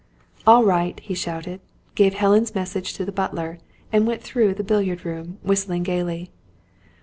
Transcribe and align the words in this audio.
"All 0.47 0.63
right!" 0.65 0.99
he 0.99 1.13
shouted; 1.13 1.61
gave 1.93 2.15
Helen's 2.15 2.55
message 2.55 2.95
to 2.95 3.05
the 3.05 3.11
butler; 3.11 3.59
then 3.91 4.07
went 4.07 4.23
through 4.23 4.55
the 4.55 4.63
billiard 4.63 5.05
room, 5.05 5.37
whistling 5.43 5.83
gaily. 5.83 6.31